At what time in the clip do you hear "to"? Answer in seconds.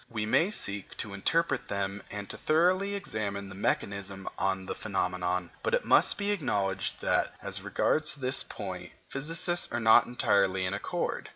0.97-1.13, 2.31-2.35